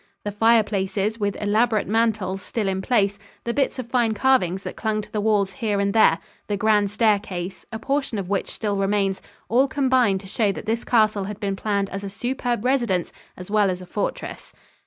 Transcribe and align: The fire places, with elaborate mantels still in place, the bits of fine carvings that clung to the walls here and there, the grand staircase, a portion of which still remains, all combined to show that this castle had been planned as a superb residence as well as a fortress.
The 0.25 0.31
fire 0.31 0.63
places, 0.63 1.19
with 1.19 1.39
elaborate 1.39 1.85
mantels 1.87 2.41
still 2.41 2.67
in 2.67 2.81
place, 2.81 3.19
the 3.43 3.53
bits 3.53 3.77
of 3.77 3.85
fine 3.91 4.15
carvings 4.15 4.63
that 4.63 4.75
clung 4.75 4.99
to 5.03 5.11
the 5.11 5.21
walls 5.21 5.53
here 5.61 5.79
and 5.79 5.93
there, 5.93 6.17
the 6.47 6.57
grand 6.57 6.89
staircase, 6.89 7.67
a 7.71 7.77
portion 7.77 8.17
of 8.17 8.27
which 8.27 8.49
still 8.49 8.77
remains, 8.77 9.21
all 9.47 9.67
combined 9.67 10.19
to 10.21 10.27
show 10.27 10.51
that 10.53 10.65
this 10.65 10.83
castle 10.83 11.25
had 11.25 11.39
been 11.39 11.55
planned 11.55 11.91
as 11.91 12.03
a 12.03 12.09
superb 12.09 12.65
residence 12.65 13.13
as 13.37 13.51
well 13.51 13.69
as 13.69 13.79
a 13.79 13.85
fortress. 13.85 14.53